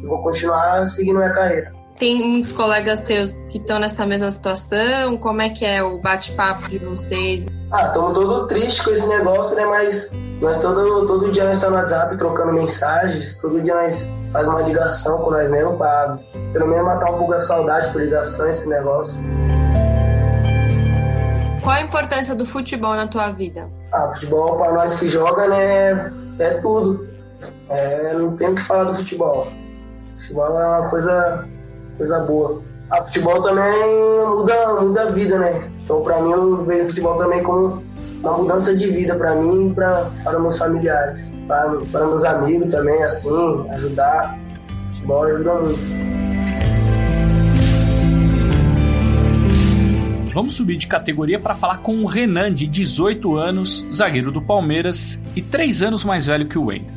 E 0.01 0.07
vou 0.07 0.23
continuar 0.23 0.87
seguindo 0.87 1.17
minha 1.17 1.29
carreira. 1.29 1.71
Tem 1.99 2.27
muitos 2.27 2.51
colegas 2.51 3.01
teus 3.01 3.31
que 3.51 3.59
estão 3.59 3.77
nessa 3.77 4.07
mesma 4.07 4.31
situação? 4.31 5.17
Como 5.17 5.39
é 5.39 5.49
que 5.49 5.63
é 5.63 5.83
o 5.83 6.01
bate-papo 6.01 6.67
de 6.67 6.79
vocês? 6.79 7.45
Ah, 7.71 7.85
estamos 7.89 8.13
todo 8.15 8.47
triste 8.47 8.83
com 8.83 8.89
esse 8.89 9.07
negócio, 9.07 9.55
né? 9.55 9.65
Mas 9.67 10.11
nós 10.41 10.57
todo, 10.57 11.05
todo 11.05 11.31
dia 11.31 11.43
nós 11.43 11.57
estamos 11.57 11.75
no 11.75 11.81
WhatsApp 11.83 12.17
trocando 12.17 12.53
mensagens, 12.53 13.35
todo 13.35 13.61
dia 13.61 13.75
nós 13.75 14.11
faz 14.33 14.47
uma 14.47 14.63
ligação 14.63 15.19
com 15.19 15.29
nós 15.29 15.47
mesmo 15.51 15.77
para 15.77 16.17
pelo 16.53 16.67
menos 16.67 16.85
matar 16.85 17.11
um 17.11 17.19
pouco 17.19 17.33
a 17.33 17.39
saudade 17.39 17.91
por 17.91 18.01
ligação, 18.01 18.49
esse 18.49 18.67
negócio. 18.67 19.23
Qual 21.65 21.75
a 21.75 21.81
importância 21.81 22.35
do 22.35 22.45
futebol 22.45 22.93
na 22.93 23.07
tua 23.07 23.31
vida? 23.31 23.67
Ah, 23.91 24.11
futebol 24.13 24.55
para 24.55 24.71
nós 24.71 24.93
que 24.93 25.07
joga, 25.07 25.47
né, 25.47 26.13
é 26.37 26.49
tudo. 26.61 27.07
É, 27.69 28.13
não 28.13 28.37
tem 28.37 28.49
o 28.49 28.55
que 28.55 28.61
falar 28.61 28.83
do 28.83 28.97
futebol. 28.97 29.47
Futebol 30.15 30.45
é 30.45 30.67
uma 30.79 30.89
coisa, 30.89 31.49
coisa 31.97 32.19
boa. 32.19 32.61
A 32.91 32.99
ah, 32.99 33.03
futebol 33.05 33.41
também 33.41 34.27
muda, 34.27 34.79
muda 34.79 35.01
a 35.01 35.09
vida, 35.09 35.39
né? 35.39 35.71
Então, 35.83 36.03
para 36.03 36.21
mim, 36.21 36.33
eu 36.33 36.63
vejo 36.65 36.89
futebol 36.89 37.17
também 37.17 37.41
como 37.41 37.81
uma 38.19 38.37
mudança 38.37 38.75
de 38.75 38.91
vida 38.91 39.15
para 39.15 39.33
mim 39.33 39.71
e 39.71 39.73
pra, 39.73 40.11
para 40.23 40.37
meus 40.37 40.59
familiares. 40.59 41.33
Para, 41.47 41.79
para 41.91 42.05
meus 42.05 42.23
amigos 42.23 42.71
também, 42.71 43.03
assim, 43.03 43.67
ajudar. 43.71 44.37
Futebol 44.91 45.23
ajuda 45.23 45.53
muito. 45.55 46.24
Vamos 50.35 50.55
subir 50.55 50.75
de 50.75 50.85
categoria 50.85 51.39
para 51.39 51.55
falar 51.55 51.77
com 51.77 52.03
o 52.03 52.05
Renan, 52.05 52.53
de 52.53 52.67
18 52.67 53.37
anos, 53.37 53.87
zagueiro 53.89 54.33
do 54.33 54.41
Palmeiras 54.41 55.23
e 55.33 55.41
3 55.41 55.81
anos 55.81 56.03
mais 56.03 56.25
velho 56.25 56.45
que 56.45 56.57
o 56.57 56.65
Wendel. 56.65 56.93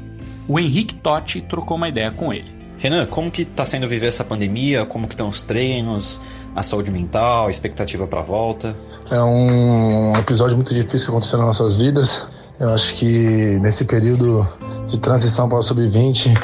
O 0.48 0.58
Henrique 0.58 0.96
Totti 0.96 1.40
trocou 1.42 1.76
uma 1.76 1.88
ideia 1.88 2.10
com 2.10 2.32
ele. 2.32 2.52
Renan, 2.78 3.06
como 3.06 3.30
que 3.30 3.42
está 3.42 3.64
sendo 3.64 3.86
viver 3.86 4.08
essa 4.08 4.24
pandemia? 4.24 4.84
Como 4.84 5.06
que 5.06 5.14
estão 5.14 5.28
os 5.28 5.44
treinos, 5.44 6.20
a 6.56 6.64
saúde 6.64 6.90
mental, 6.90 7.46
a 7.46 7.50
expectativa 7.50 8.08
para 8.08 8.18
a 8.18 8.24
volta? 8.24 8.76
É 9.08 9.22
um 9.22 10.14
episódio 10.16 10.56
muito 10.56 10.74
difícil 10.74 11.10
acontecendo 11.10 11.46
nas 11.46 11.60
nossas 11.60 11.76
vidas. 11.76 12.26
Eu 12.58 12.74
acho 12.74 12.92
que 12.94 13.60
nesse 13.62 13.84
período 13.84 14.44
de 14.88 14.98
transição 14.98 15.48
para 15.48 15.58
o 15.58 15.62
sub-20, 15.62 16.36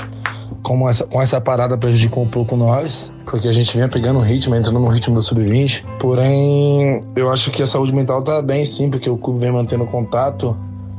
como 0.65 0.89
essa, 0.89 1.05
com 1.05 1.21
essa 1.21 1.39
parada 1.41 1.77
prejudicou 1.77 2.25
um 2.25 2.29
pouco 2.29 2.57
nós, 2.57 3.13
porque 3.27 3.47
a 3.47 3.53
gente 3.53 3.71
vinha 3.73 3.87
pegando 3.87 4.19
um 4.19 4.23
ritmo, 4.23 4.57
entrando 4.57 4.81
no 4.81 4.89
ritmo 4.89 5.15
do 5.15 5.23
sub-20. 5.23 5.85
Porém, 6.01 7.05
eu 7.15 7.31
acho 7.31 7.51
que 7.51 7.63
a 7.63 7.67
saúde 7.67 7.95
mental 7.95 8.25
tá 8.25 8.41
bem 8.41 8.65
sim, 8.65 8.91
porque 8.91 9.09
o 9.09 9.19
clube 9.19 9.41
vem 9.41 9.53
mantendo 9.53 9.85
contato. 9.85 10.57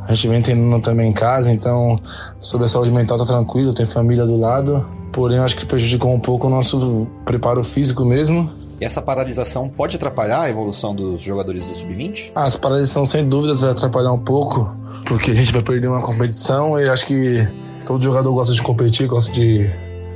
A 0.08 0.14
gente 0.14 0.28
vem 0.28 0.42
treinando 0.42 0.80
também 0.84 1.10
em 1.10 1.14
casa, 1.14 1.52
então 1.52 1.98
sobre 2.40 2.68
a 2.68 2.70
saúde 2.70 2.92
mental 2.92 3.18
tá 3.18 3.26
tranquilo, 3.26 3.74
tem 3.74 3.88
família 3.88 4.24
do 4.24 4.38
lado. 4.38 4.86
Porém, 5.12 5.38
eu 5.38 5.44
acho 5.44 5.58
que 5.58 5.66
prejudicou 5.66 6.14
um 6.14 6.20
pouco 6.20 6.46
o 6.46 6.50
nosso 6.50 7.08
preparo 7.26 7.64
físico 7.64 8.06
mesmo. 8.06 8.48
E 8.80 8.86
essa 8.86 9.02
paralisação 9.02 9.68
pode 9.68 9.96
atrapalhar 9.96 10.42
a 10.42 10.50
evolução 10.50 10.94
dos 10.94 11.22
jogadores 11.22 11.66
do 11.66 11.74
sub-20? 11.74 12.34
Ah, 12.36 12.46
essa 12.46 12.60
paralisação 12.60 13.04
sem 13.04 13.28
dúvidas 13.28 13.62
vai 13.62 13.72
atrapalhar 13.72 14.12
um 14.12 14.20
pouco, 14.20 14.76
porque 15.06 15.32
a 15.32 15.36
gente 15.36 15.52
vai 15.52 15.64
perder 15.64 15.88
uma 15.88 16.02
competição 16.02 16.80
e 16.80 16.88
acho 16.88 17.08
que 17.08 17.48
todo 17.86 18.04
jogador 18.04 18.34
gosta 18.34 18.54
de 18.54 18.62
competir, 18.62 19.08
gosta 19.08 19.32
de 19.32 19.70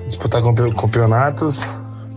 disputar 0.07 0.41
campeonatos 0.41 1.65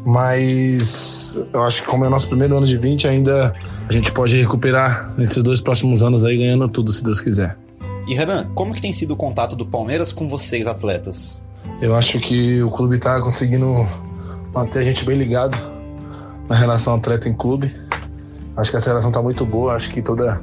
mas 0.05 1.37
eu 1.53 1.63
acho 1.63 1.83
que 1.83 1.89
como 1.89 2.05
é 2.05 2.09
o 2.09 2.11
nosso 2.11 2.27
primeiro 2.29 2.57
ano 2.57 2.67
de 2.67 2.77
20, 2.77 3.07
ainda 3.07 3.55
a 3.89 3.93
gente 3.93 4.11
pode 4.11 4.41
recuperar 4.41 5.15
nesses 5.17 5.43
dois 5.43 5.61
próximos 5.61 6.03
anos 6.03 6.25
aí, 6.25 6.39
ganhando 6.39 6.69
tudo, 6.69 6.91
se 6.93 7.05
Deus 7.05 7.21
quiser. 7.21 7.57
E 8.09 8.15
Renan, 8.15 8.51
como 8.55 8.75
que 8.75 8.83
tem 8.83 8.93
sido 8.93 9.13
o 9.13 9.17
contato 9.17 9.55
do 9.55 9.65
Palmeiras 9.65 10.13
com 10.13 10.27
vocês, 10.27 10.67
atletas? 10.67 11.41
Eu 11.81 11.95
acho 11.95 12.19
que 12.19 12.61
o 12.63 12.71
clube 12.71 12.97
está 12.97 13.21
conseguindo 13.21 13.87
manter 14.53 14.81
a 14.81 14.83
gente 14.83 15.05
bem 15.05 15.17
ligado 15.17 15.57
na 16.49 16.57
relação 16.57 16.95
atleta 16.95 17.29
em 17.29 17.35
clube. 17.35 17.73
Acho 18.57 18.71
que 18.71 18.77
essa 18.77 18.91
relação 18.91 19.11
está 19.11 19.23
muito 19.23 19.47
boa. 19.47 19.75
Acho 19.75 19.91
que 19.91 20.03
toda, 20.03 20.41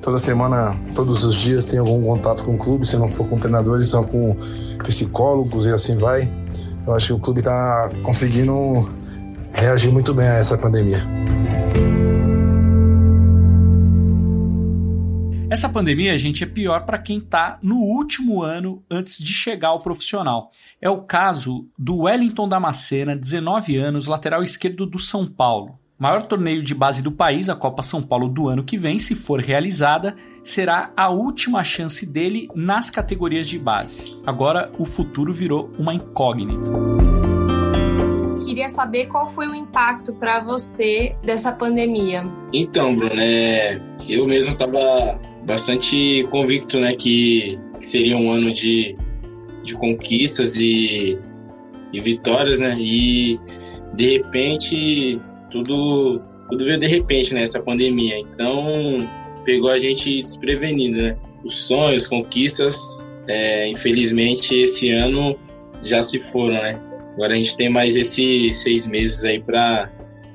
toda 0.00 0.18
semana, 0.18 0.74
todos 0.94 1.24
os 1.24 1.34
dias 1.34 1.64
tem 1.64 1.78
algum 1.78 2.02
contato 2.04 2.44
com 2.44 2.54
o 2.54 2.58
clube. 2.58 2.86
Se 2.86 2.96
não 2.96 3.08
for 3.08 3.26
com 3.26 3.38
treinadores, 3.38 3.88
são 3.88 4.04
com 4.04 4.36
psicólogos 4.84 5.66
e 5.66 5.70
assim 5.70 5.96
vai. 5.96 6.32
Eu 6.86 6.94
acho 6.94 7.08
que 7.08 7.12
o 7.12 7.18
clube 7.18 7.40
está 7.40 7.90
conseguindo 8.02 8.88
reagir 9.52 9.90
muito 9.90 10.14
bem 10.14 10.28
a 10.28 10.34
essa 10.34 10.56
pandemia. 10.56 11.04
Essa 15.50 15.68
pandemia, 15.68 16.16
gente, 16.16 16.44
é 16.44 16.46
pior 16.46 16.86
para 16.86 16.96
quem 16.96 17.18
está 17.18 17.58
no 17.60 17.78
último 17.78 18.40
ano 18.40 18.84
antes 18.88 19.18
de 19.18 19.32
chegar 19.32 19.70
ao 19.70 19.80
profissional. 19.80 20.52
É 20.80 20.88
o 20.88 21.02
caso 21.02 21.68
do 21.76 22.02
Wellington 22.02 22.48
Damascena, 22.48 23.16
19 23.16 23.76
anos, 23.76 24.06
lateral 24.06 24.44
esquerdo 24.44 24.86
do 24.86 25.00
São 25.00 25.26
Paulo. 25.26 25.79
Maior 26.00 26.22
torneio 26.22 26.62
de 26.62 26.74
base 26.74 27.02
do 27.02 27.12
país, 27.12 27.50
a 27.50 27.54
Copa 27.54 27.82
São 27.82 28.00
Paulo 28.00 28.26
do 28.26 28.48
ano 28.48 28.64
que 28.64 28.78
vem, 28.78 28.98
se 28.98 29.14
for 29.14 29.38
realizada, 29.38 30.16
será 30.42 30.90
a 30.96 31.10
última 31.10 31.62
chance 31.62 32.06
dele 32.06 32.48
nas 32.54 32.88
categorias 32.88 33.46
de 33.46 33.58
base. 33.58 34.16
Agora 34.24 34.72
o 34.78 34.86
futuro 34.86 35.30
virou 35.30 35.70
uma 35.78 35.92
incógnita. 35.92 36.70
Queria 38.42 38.70
saber 38.70 39.08
qual 39.08 39.28
foi 39.28 39.46
o 39.46 39.54
impacto 39.54 40.14
para 40.14 40.40
você 40.40 41.14
dessa 41.22 41.52
pandemia. 41.52 42.24
Então, 42.50 42.96
Bruno, 42.96 43.20
é, 43.20 43.78
eu 44.08 44.26
mesmo 44.26 44.54
estava 44.54 45.20
bastante 45.44 46.26
convicto 46.30 46.80
né, 46.80 46.94
que, 46.94 47.60
seria 47.78 48.16
um 48.16 48.32
ano 48.32 48.50
de, 48.54 48.96
de 49.64 49.74
conquistas 49.74 50.56
e, 50.56 51.18
e 51.92 52.00
vitórias, 52.00 52.58
né? 52.58 52.74
E 52.78 53.38
de 53.94 54.16
repente 54.16 55.20
tudo 55.50 56.20
tudo 56.48 56.64
veio 56.64 56.78
de 56.78 56.86
repente, 56.86 57.32
né? 57.34 57.42
Essa 57.42 57.60
pandemia. 57.60 58.18
Então 58.18 58.96
pegou 59.44 59.70
a 59.70 59.78
gente 59.78 60.22
desprevenido, 60.22 61.00
né? 61.00 61.16
Os 61.44 61.56
sonhos, 61.66 62.06
conquistas, 62.06 62.76
é, 63.28 63.68
infelizmente 63.68 64.60
esse 64.60 64.90
ano 64.90 65.38
já 65.82 66.02
se 66.02 66.18
foram, 66.18 66.54
né? 66.54 66.78
Agora 67.14 67.32
a 67.32 67.36
gente 67.36 67.56
tem 67.56 67.68
mais 67.68 67.96
esses 67.96 68.62
seis 68.62 68.86
meses 68.86 69.24
aí 69.24 69.40
para 69.40 69.90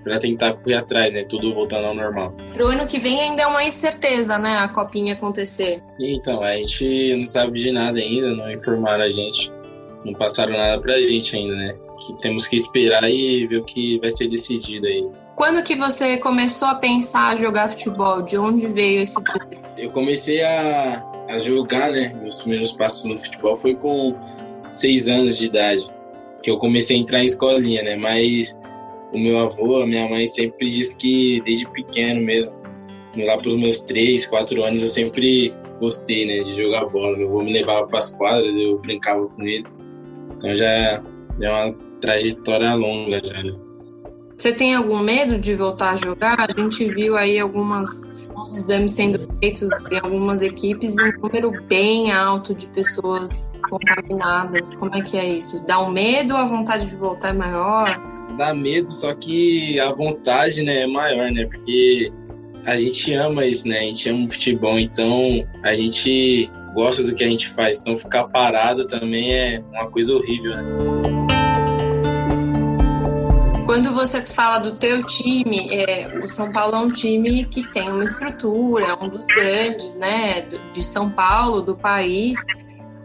para 0.05 0.19
tentar 0.19 0.53
correr 0.53 0.75
atrás, 0.75 1.11
né? 1.13 1.23
Tudo 1.23 1.51
voltando 1.51 1.87
ao 1.87 1.95
normal. 1.95 2.31
Pro 2.53 2.67
ano 2.67 2.85
que 2.85 2.99
vem 2.99 3.19
ainda 3.21 3.41
é 3.41 3.47
uma 3.47 3.63
incerteza, 3.63 4.37
né? 4.37 4.59
A 4.59 4.67
copinha 4.67 5.13
acontecer. 5.13 5.81
Então, 5.99 6.43
a 6.43 6.55
gente 6.57 7.15
não 7.17 7.27
sabe 7.27 7.59
de 7.59 7.71
nada 7.71 7.97
ainda, 7.97 8.29
não 8.29 8.51
informaram 8.51 9.03
a 9.03 9.09
gente, 9.09 9.51
não 10.05 10.13
passaram 10.13 10.51
nada 10.53 10.79
pra 10.79 11.01
gente 11.01 11.35
ainda, 11.35 11.55
né? 11.55 11.75
Que 11.99 12.13
temos 12.21 12.47
que 12.47 12.55
esperar 12.55 13.09
e 13.09 13.47
ver 13.47 13.57
o 13.57 13.63
que 13.63 13.99
vai 13.99 14.11
ser 14.11 14.27
decidido 14.27 14.85
aí. 14.85 15.07
Quando 15.35 15.63
que 15.63 15.75
você 15.75 16.17
começou 16.17 16.67
a 16.67 16.75
pensar 16.75 17.29
a 17.29 17.35
jogar 17.35 17.69
futebol? 17.69 18.21
De 18.21 18.37
onde 18.37 18.67
veio 18.67 19.01
esse 19.01 19.15
Eu 19.77 19.89
comecei 19.91 20.43
a, 20.43 21.03
a 21.29 21.37
jogar, 21.37 21.91
né? 21.91 22.17
Meus 22.21 22.41
primeiros 22.41 22.71
passos 22.71 23.05
no 23.05 23.19
futebol 23.19 23.57
foi 23.57 23.75
com 23.75 24.15
seis 24.69 25.07
anos 25.07 25.37
de 25.37 25.45
idade, 25.45 25.89
que 26.41 26.49
eu 26.49 26.57
comecei 26.57 26.97
a 26.97 26.99
entrar 26.99 27.23
em 27.23 27.25
escolinha, 27.25 27.83
né? 27.83 27.95
Mas 27.95 28.57
o 29.11 29.17
meu 29.17 29.39
avô, 29.39 29.81
a 29.81 29.87
minha 29.87 30.07
mãe 30.07 30.27
sempre 30.27 30.69
disse 30.69 30.97
que 30.97 31.41
desde 31.41 31.69
pequeno 31.71 32.21
mesmo, 32.21 32.53
lá 33.17 33.37
para 33.37 33.47
os 33.47 33.55
meus 33.55 33.81
três, 33.81 34.27
quatro 34.27 34.63
anos, 34.63 34.81
eu 34.81 34.89
sempre 34.89 35.53
gostei, 35.79 36.25
né, 36.25 36.43
de 36.43 36.55
jogar 36.61 36.85
bola. 36.85 37.17
Meu 37.17 37.27
avô 37.27 37.43
me 37.43 37.53
levava 37.53 37.87
para 37.87 37.97
as 37.97 38.13
quadras, 38.13 38.55
eu 38.55 38.77
brincava 38.79 39.25
com 39.27 39.43
ele. 39.43 39.65
Então 40.37 40.55
já 40.55 40.67
é 40.67 41.49
uma 41.49 41.75
trajetória 41.99 42.73
longa 42.73 43.21
já. 43.23 43.43
Né? 43.43 43.53
Você 44.37 44.51
tem 44.51 44.75
algum 44.75 44.99
medo 44.99 45.39
de 45.39 45.55
voltar 45.55 45.91
a 45.91 45.95
jogar? 45.95 46.35
A 46.39 46.61
gente 46.61 46.85
viu 46.89 47.15
aí 47.15 47.39
algumas 47.39 48.15
alguns 48.45 48.55
exames 48.55 48.91
sendo 48.91 49.27
feitos 49.39 49.69
em 49.91 49.97
algumas 49.97 50.41
equipes 50.41 50.95
e 50.97 51.01
um 51.01 51.21
número 51.21 51.51
bem 51.63 52.11
alto 52.11 52.53
de 52.53 52.67
pessoas 52.67 53.59
contaminadas. 53.69 54.69
Como 54.71 54.93
é 54.93 55.01
que 55.01 55.17
é 55.17 55.25
isso? 55.25 55.65
Dá 55.65 55.79
um 55.81 55.89
medo 55.89 56.33
ou 56.33 56.39
a 56.39 56.45
vontade 56.45 56.85
de 56.85 56.95
voltar 56.95 57.29
é 57.29 57.33
maior? 57.33 57.99
Dá 58.37 58.53
medo, 58.53 58.91
só 58.91 59.13
que 59.15 59.79
a 59.79 59.91
vontade 59.91 60.61
né, 60.61 60.81
é 60.81 60.87
maior, 60.87 61.31
né? 61.31 61.45
Porque 61.45 62.11
a 62.65 62.77
gente 62.77 63.13
ama 63.13 63.45
isso, 63.45 63.67
né? 63.67 63.79
A 63.79 63.83
gente 63.83 64.09
ama 64.09 64.25
o 64.25 64.27
futebol, 64.27 64.77
então 64.77 65.47
a 65.63 65.73
gente 65.73 66.49
gosta 66.73 67.01
do 67.01 67.15
que 67.15 67.23
a 67.23 67.29
gente 67.29 67.49
faz. 67.49 67.79
Então 67.79 67.97
ficar 67.97 68.25
parado 68.25 68.85
também 68.85 69.33
é 69.33 69.63
uma 69.71 69.89
coisa 69.89 70.13
horrível, 70.13 70.55
né? 70.57 71.04
Quando 73.65 73.91
você 73.95 74.21
fala 74.21 74.59
do 74.59 74.75
teu 74.75 75.03
time, 75.07 75.73
é, 75.73 76.19
o 76.23 76.27
São 76.27 76.51
Paulo 76.51 76.75
é 76.75 76.77
um 76.77 76.89
time 76.89 77.45
que 77.45 77.63
tem 77.71 77.89
uma 77.89 78.03
estrutura, 78.03 78.85
é 78.85 78.93
um 78.93 79.09
dos 79.09 79.25
grandes, 79.25 79.95
né, 79.95 80.41
de 80.71 80.83
São 80.83 81.09
Paulo, 81.09 81.63
do 81.63 81.75
país. 81.75 82.39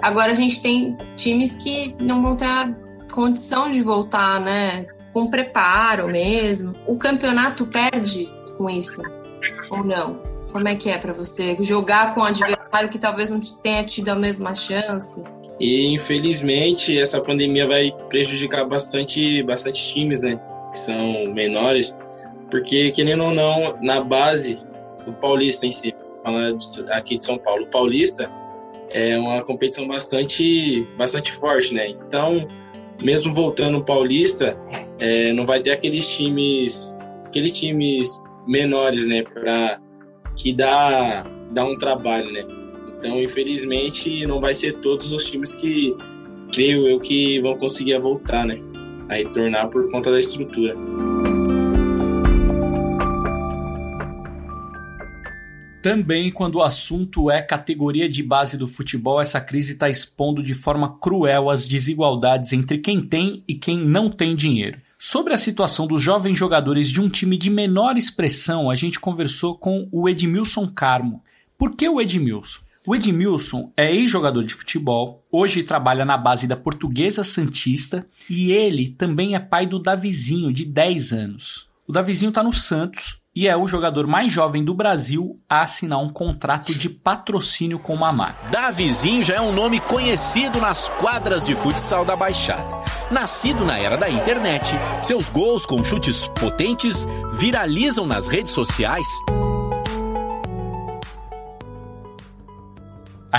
Agora 0.02 0.32
a 0.32 0.34
gente 0.34 0.60
tem 0.60 0.98
times 1.16 1.56
que 1.56 1.96
não 1.98 2.22
vão 2.22 2.36
ter 2.36 2.44
a 2.44 2.74
condição 3.10 3.70
de 3.70 3.80
voltar, 3.80 4.38
né, 4.38 4.86
com 5.14 5.30
preparo 5.30 6.06
mesmo. 6.08 6.76
O 6.86 6.96
campeonato 6.96 7.66
perde 7.66 8.30
com 8.58 8.68
isso 8.68 9.02
ou 9.70 9.82
não? 9.82 10.20
Como 10.52 10.68
é 10.68 10.74
que 10.74 10.90
é 10.90 10.98
para 10.98 11.14
você 11.14 11.56
jogar 11.60 12.14
com 12.14 12.20
um 12.20 12.24
adversário 12.24 12.90
que 12.90 12.98
talvez 12.98 13.30
não 13.30 13.40
tenha 13.40 13.82
tido 13.82 14.10
a 14.10 14.14
mesma 14.14 14.54
chance? 14.54 15.22
E 15.58 15.86
infelizmente 15.86 16.98
essa 16.98 17.20
pandemia 17.20 17.66
vai 17.66 17.92
prejudicar 18.08 18.66
bastante, 18.66 19.42
bastante 19.42 19.92
times, 19.92 20.22
né? 20.22 20.38
Que 20.70 20.78
são 20.78 21.32
menores, 21.32 21.96
porque 22.50 22.90
querendo 22.90 23.24
ou 23.24 23.34
não, 23.34 23.76
na 23.82 24.00
base, 24.00 24.58
o 25.06 25.12
Paulista 25.12 25.66
em 25.66 25.72
si, 25.72 25.94
falando 26.22 26.58
aqui 26.90 27.18
de 27.18 27.24
São 27.24 27.38
Paulo, 27.38 27.64
o 27.64 27.70
Paulista 27.70 28.30
é 28.90 29.16
uma 29.18 29.42
competição 29.42 29.86
bastante, 29.86 30.86
bastante 30.98 31.32
forte, 31.32 31.72
né? 31.72 31.88
Então, 31.88 32.46
mesmo 33.00 33.32
voltando 33.32 33.78
o 33.78 33.84
Paulista, 33.84 34.56
é, 34.98 35.32
não 35.32 35.46
vai 35.46 35.60
ter 35.60 35.70
aqueles 35.70 36.08
times, 36.08 36.94
aqueles 37.24 37.52
times 37.52 38.20
menores, 38.46 39.06
né? 39.06 39.22
Para 39.22 39.80
que 40.36 40.52
dá, 40.52 41.24
dá 41.52 41.64
um 41.64 41.78
trabalho, 41.78 42.30
né? 42.32 42.44
Então, 42.98 43.20
infelizmente, 43.20 44.26
não 44.26 44.40
vai 44.40 44.54
ser 44.54 44.78
todos 44.78 45.12
os 45.12 45.24
times 45.24 45.54
que 45.54 45.94
creio 46.52 46.86
eu 46.86 46.98
que 46.98 47.40
vão 47.40 47.56
conseguir 47.56 47.98
voltar, 47.98 48.44
né? 48.44 48.60
A 49.10 49.14
retornar 49.14 49.68
por 49.68 49.90
conta 49.90 50.10
da 50.10 50.20
estrutura. 50.20 50.74
Também, 55.82 56.30
quando 56.30 56.56
o 56.56 56.62
assunto 56.62 57.30
é 57.30 57.42
categoria 57.42 58.08
de 58.08 58.22
base 58.22 58.56
do 58.56 58.68
futebol, 58.68 59.20
essa 59.20 59.40
crise 59.40 59.72
está 59.72 59.88
expondo 59.88 60.42
de 60.44 60.54
forma 60.54 60.96
cruel 60.98 61.50
as 61.50 61.66
desigualdades 61.66 62.52
entre 62.52 62.78
quem 62.78 63.00
tem 63.00 63.42
e 63.48 63.54
quem 63.54 63.78
não 63.78 64.08
tem 64.10 64.36
dinheiro. 64.36 64.80
Sobre 64.96 65.32
a 65.32 65.38
situação 65.38 65.88
dos 65.88 66.00
jovens 66.00 66.38
jogadores 66.38 66.88
de 66.88 67.00
um 67.00 67.08
time 67.08 67.36
de 67.36 67.50
menor 67.50 67.96
expressão, 67.96 68.70
a 68.70 68.76
gente 68.76 69.00
conversou 69.00 69.56
com 69.56 69.88
o 69.90 70.08
Edmilson 70.08 70.68
Carmo. 70.68 71.24
Por 71.58 71.74
que 71.74 71.88
o 71.88 72.00
Edmilson? 72.00 72.60
O 72.90 72.94
Edmilson 72.96 73.70
é 73.76 73.94
ex-jogador 73.94 74.42
de 74.42 74.52
futebol, 74.52 75.24
hoje 75.30 75.62
trabalha 75.62 76.04
na 76.04 76.18
base 76.18 76.48
da 76.48 76.56
Portuguesa 76.56 77.22
Santista 77.22 78.04
e 78.28 78.50
ele 78.50 78.88
também 78.88 79.36
é 79.36 79.38
pai 79.38 79.64
do 79.64 79.78
Davizinho, 79.78 80.52
de 80.52 80.64
10 80.64 81.12
anos. 81.12 81.68
O 81.86 81.92
Davizinho 81.92 82.30
está 82.30 82.42
no 82.42 82.52
Santos 82.52 83.18
e 83.32 83.46
é 83.46 83.56
o 83.56 83.68
jogador 83.68 84.08
mais 84.08 84.32
jovem 84.32 84.64
do 84.64 84.74
Brasil 84.74 85.38
a 85.48 85.62
assinar 85.62 86.00
um 86.00 86.08
contrato 86.08 86.76
de 86.76 86.88
patrocínio 86.88 87.78
com 87.78 87.94
uma 87.94 88.12
marca. 88.12 88.50
Davizinho 88.50 89.22
já 89.22 89.36
é 89.36 89.40
um 89.40 89.52
nome 89.52 89.78
conhecido 89.78 90.58
nas 90.58 90.88
quadras 90.88 91.46
de 91.46 91.54
futsal 91.54 92.04
da 92.04 92.16
Baixada. 92.16 92.66
Nascido 93.08 93.64
na 93.64 93.78
era 93.78 93.96
da 93.96 94.10
internet, 94.10 94.74
seus 95.00 95.28
gols 95.28 95.64
com 95.64 95.84
chutes 95.84 96.26
potentes 96.26 97.06
viralizam 97.34 98.04
nas 98.04 98.26
redes 98.26 98.50
sociais 98.50 99.06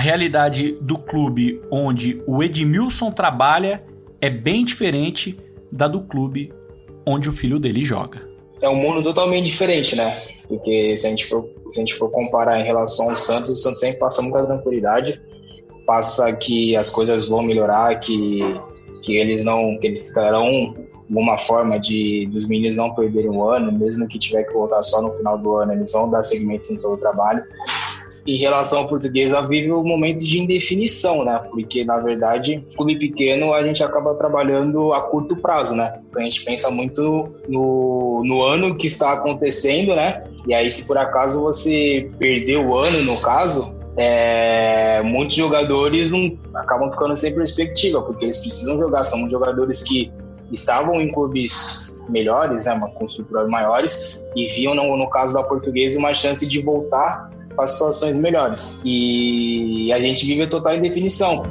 realidade 0.01 0.77
do 0.81 0.98
clube 0.98 1.62
onde 1.72 2.17
o 2.27 2.43
Edmilson 2.43 3.12
trabalha 3.12 3.84
é 4.20 4.29
bem 4.29 4.65
diferente 4.65 5.38
da 5.72 5.88
do 5.88 6.01
clube 6.01 6.51
onde 7.05 7.29
o 7.29 7.31
filho 7.31 7.60
dele 7.60 7.84
joga. 7.84 8.27
É 8.62 8.67
um 8.67 8.75
mundo 8.75 9.01
totalmente 9.01 9.46
diferente, 9.46 9.96
né? 9.96 10.12
Porque 10.48 10.96
se 10.98 11.08
a 11.08 11.10
gente 11.10 11.25
for, 11.25 11.43
se 11.72 11.79
a 11.79 11.79
gente 11.79 11.96
for 11.96 12.10
comparar 12.10 12.60
em 12.60 12.63
relação 12.63 13.10
ao 13.10 13.15
Santos, 13.15 13.50
o 13.50 13.55
Santos 13.55 13.79
sempre 13.79 14.00
passa 14.00 14.22
muita 14.22 14.46
tranquilidade, 14.46 15.22
passa 15.86 16.36
que 16.36 16.75
as 16.75 16.89
coisas 16.89 17.27
vão 17.27 17.41
melhorar, 17.41 18.00
que, 18.00 18.41
que 19.03 19.15
eles 19.15 19.43
não, 19.43 19.77
que 19.79 19.88
eles 19.88 20.12
terão 20.13 20.75
alguma 21.10 21.38
forma 21.38 21.79
de 21.79 22.27
dos 22.27 22.48
meninos 22.48 22.77
não 22.77 22.93
perderem 22.93 23.29
o 23.29 23.43
ano, 23.50 23.72
mesmo 23.72 24.08
que 24.08 24.17
tiver 24.17 24.43
que 24.43 24.53
voltar 24.53 24.81
só 24.84 25.01
no 25.01 25.12
final 25.17 25.38
do 25.38 25.55
ano, 25.55 25.74
eles 25.74 25.91
vão 25.91 26.09
dar 26.09 26.24
seguimento 26.24 26.72
em 26.72 26.77
todo 26.77 26.94
o 26.94 26.98
trabalho 26.98 27.44
em 28.25 28.36
relação 28.36 28.79
ao 28.79 28.88
portuguesa, 28.88 29.42
vive 29.48 29.72
um 29.72 29.84
momento 29.84 30.24
de 30.24 30.40
indefinição, 30.40 31.25
né? 31.25 31.42
Porque, 31.50 31.84
na 31.84 32.00
verdade, 32.00 32.64
clube 32.75 32.98
pequeno 32.98 33.53
a 33.53 33.64
gente 33.64 33.84
acaba 33.84 34.14
trabalhando 34.14 34.94
a 34.94 35.01
curto 35.01 35.36
prazo, 35.36 35.75
né? 35.75 36.00
Então, 36.10 36.22
a 36.22 36.25
gente 36.25 36.44
pensa 36.44 36.70
muito 36.70 37.29
no, 37.48 38.22
no 38.24 38.44
ano 38.44 38.75
que 38.75 38.86
está 38.86 39.14
acontecendo, 39.14 39.96
né? 39.96 40.24
E 40.48 40.53
aí, 40.53 40.70
se 40.72 40.88
por 40.88 40.98
acaso 40.98 41.42
você 41.42 42.12
perdeu 42.20 42.68
o 42.68 42.77
ano, 42.77 43.01
no 43.03 43.18
caso, 43.18 43.75
é, 43.98 45.01
muitos 45.01 45.36
jogadores 45.36 46.12
não 46.12 46.38
acabam 46.53 46.92
ficando 46.92 47.16
sem 47.18 47.34
perspectiva, 47.34 48.01
porque 48.03 48.25
eles 48.25 48.38
precisam 48.38 48.77
jogar. 48.77 49.03
São 49.03 49.27
jogadores 49.29 49.84
que 49.84 50.12
estavam 50.51 51.01
em 51.01 51.12
clubes 51.12 51.92
melhores, 52.07 52.66
né, 52.66 52.79
com 52.96 53.05
estruturas 53.05 53.50
maiores, 53.50 54.24
e 54.36 54.46
viam, 54.48 54.75
no, 54.75 54.96
no 54.96 55.10
caso 55.10 55.34
da 55.34 55.44
portuguesa, 55.44 55.98
uma 55.98 56.14
chance 56.14 56.48
de 56.48 56.62
voltar 56.62 57.31
para 57.61 57.67
situações 57.67 58.17
melhores. 58.17 58.81
E 58.83 59.93
a 59.93 60.00
gente 60.00 60.25
vive 60.25 60.41
a 60.41 60.47
total 60.47 60.75
indefinição. 60.75 61.43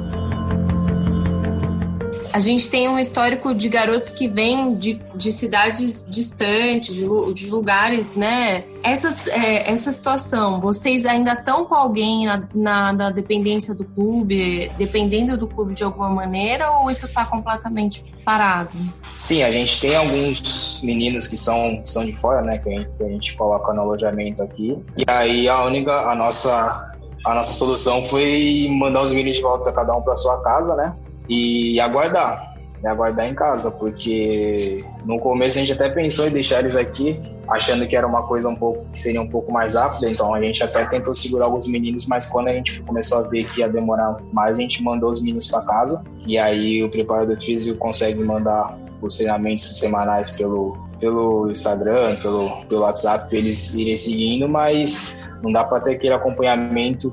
A 2.33 2.39
gente 2.39 2.69
tem 2.69 2.89
um 2.89 2.99
histórico 2.99 3.53
de 3.53 3.69
garotos 3.69 4.09
que 4.09 4.27
vêm 4.27 4.75
de, 4.75 5.01
de 5.15 5.31
cidades 5.31 6.05
distantes, 6.09 6.93
de, 6.93 7.05
de 7.33 7.49
lugares, 7.49 8.13
né? 8.13 8.63
Essas, 8.83 9.27
é, 9.27 9.69
essa 9.69 9.91
situação, 9.91 10.59
vocês 10.59 11.05
ainda 11.05 11.33
estão 11.33 11.65
com 11.65 11.75
alguém 11.75 12.25
na, 12.25 12.47
na, 12.53 12.93
na, 12.93 13.09
dependência 13.09 13.73
do 13.75 13.85
clube, 13.85 14.69
dependendo 14.77 15.37
do 15.37 15.47
clube 15.47 15.73
de 15.73 15.83
alguma 15.83 16.09
maneira, 16.09 16.71
ou 16.71 16.89
isso 16.89 17.05
está 17.05 17.25
completamente 17.25 18.03
parado? 18.25 18.77
Sim, 19.21 19.43
a 19.43 19.51
gente 19.51 19.79
tem 19.79 19.95
alguns 19.95 20.81
meninos 20.81 21.27
que 21.27 21.37
são, 21.37 21.79
que 21.79 21.87
são 21.87 22.03
de 22.03 22.11
fora, 22.11 22.41
né? 22.41 22.57
Que 22.57 22.69
a, 22.69 22.71
gente, 22.71 22.89
que 22.97 23.03
a 23.03 23.07
gente 23.07 23.37
coloca 23.37 23.71
no 23.71 23.81
alojamento 23.81 24.41
aqui. 24.41 24.83
E 24.97 25.03
aí 25.07 25.47
a 25.47 25.63
única, 25.63 25.93
a 26.09 26.15
nossa, 26.15 26.91
a 27.23 27.35
nossa 27.35 27.53
solução 27.53 28.03
foi 28.05 28.67
mandar 28.71 29.03
os 29.03 29.13
meninos 29.13 29.37
de 29.37 29.43
volta 29.43 29.71
cada 29.71 29.95
um 29.95 30.01
para 30.01 30.15
sua 30.15 30.41
casa, 30.41 30.75
né? 30.75 30.95
E 31.29 31.79
aguardar, 31.79 32.55
e 32.83 32.87
aguardar 32.87 33.29
em 33.29 33.35
casa, 33.35 33.69
porque 33.69 34.83
no 35.05 35.19
começo 35.19 35.59
a 35.59 35.61
gente 35.61 35.73
até 35.73 35.87
pensou 35.87 36.27
em 36.27 36.31
deixar 36.31 36.61
eles 36.61 36.75
aqui, 36.75 37.19
achando 37.47 37.87
que 37.87 37.95
era 37.95 38.07
uma 38.07 38.23
coisa 38.23 38.49
um 38.49 38.55
pouco 38.55 38.83
que 38.91 38.97
seria 38.97 39.21
um 39.21 39.29
pouco 39.29 39.51
mais 39.51 39.75
rápida, 39.75 40.09
então 40.09 40.33
a 40.33 40.41
gente 40.41 40.63
até 40.63 40.83
tentou 40.85 41.13
segurar 41.13 41.45
alguns 41.45 41.67
meninos, 41.67 42.07
mas 42.07 42.25
quando 42.25 42.47
a 42.47 42.53
gente 42.53 42.81
começou 42.81 43.19
a 43.19 43.27
ver 43.27 43.47
que 43.53 43.59
ia 43.59 43.69
demorar 43.69 44.17
mais, 44.33 44.57
a 44.57 44.61
gente 44.61 44.83
mandou 44.83 45.11
os 45.11 45.21
meninos 45.21 45.45
para 45.45 45.61
casa, 45.61 46.03
e 46.25 46.39
aí 46.39 46.83
o 46.83 46.89
preparador 46.89 47.39
físico 47.39 47.77
consegue 47.77 48.23
mandar 48.23 48.80
os 49.07 49.17
treinamentos 49.17 49.79
semanais 49.79 50.31
pelo, 50.31 50.77
pelo 50.99 51.49
Instagram, 51.49 52.15
pelo, 52.21 52.65
pelo 52.65 52.81
WhatsApp, 52.81 53.29
para 53.29 53.37
eles 53.37 53.73
irem 53.73 53.95
seguindo, 53.95 54.47
mas 54.47 55.27
não 55.41 55.51
dá 55.51 55.63
para 55.63 55.81
ter 55.81 55.91
aquele 55.95 56.13
acompanhamento 56.13 57.11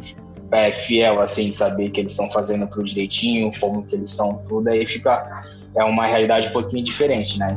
é, 0.51 0.73
fiel, 0.73 1.21
assim, 1.21 1.51
de 1.51 1.55
saber 1.55 1.91
que 1.91 2.01
eles 2.01 2.13
estão 2.13 2.31
fazendo 2.31 2.67
tudo 2.67 2.85
direitinho, 2.85 3.53
como 3.61 3.83
que 3.85 3.95
eles 3.95 4.11
estão 4.11 4.43
tudo, 4.49 4.69
aí 4.69 4.87
fica 4.87 5.45
é 5.77 5.85
uma 5.85 6.07
realidade 6.07 6.49
um 6.49 6.53
pouquinho 6.53 6.85
diferente, 6.85 7.39
né? 7.39 7.57